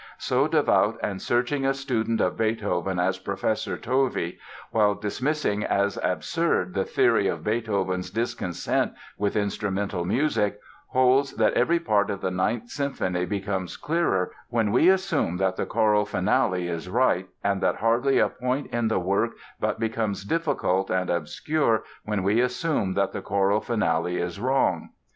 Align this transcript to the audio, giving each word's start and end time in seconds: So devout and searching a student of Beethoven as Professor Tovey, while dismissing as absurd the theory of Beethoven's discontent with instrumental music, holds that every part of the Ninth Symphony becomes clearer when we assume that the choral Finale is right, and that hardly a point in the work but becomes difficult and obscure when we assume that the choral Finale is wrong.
So 0.17 0.47
devout 0.47 0.97
and 1.03 1.21
searching 1.21 1.63
a 1.63 1.75
student 1.75 2.21
of 2.21 2.35
Beethoven 2.35 2.97
as 2.97 3.19
Professor 3.19 3.77
Tovey, 3.77 4.39
while 4.71 4.95
dismissing 4.95 5.63
as 5.63 5.99
absurd 6.01 6.73
the 6.73 6.85
theory 6.85 7.27
of 7.27 7.43
Beethoven's 7.43 8.09
discontent 8.09 8.93
with 9.19 9.35
instrumental 9.35 10.03
music, 10.03 10.59
holds 10.87 11.33
that 11.35 11.53
every 11.53 11.79
part 11.79 12.09
of 12.09 12.19
the 12.21 12.31
Ninth 12.31 12.69
Symphony 12.71 13.25
becomes 13.27 13.77
clearer 13.77 14.31
when 14.49 14.71
we 14.71 14.89
assume 14.89 15.37
that 15.37 15.55
the 15.55 15.67
choral 15.67 16.07
Finale 16.07 16.67
is 16.67 16.89
right, 16.89 17.29
and 17.43 17.61
that 17.61 17.75
hardly 17.75 18.17
a 18.17 18.27
point 18.27 18.71
in 18.73 18.87
the 18.87 18.97
work 18.97 19.33
but 19.59 19.79
becomes 19.79 20.23
difficult 20.23 20.89
and 20.89 21.11
obscure 21.11 21.83
when 22.05 22.23
we 22.23 22.41
assume 22.41 22.95
that 22.95 23.11
the 23.11 23.21
choral 23.21 23.61
Finale 23.61 24.17
is 24.17 24.39
wrong. 24.39 24.89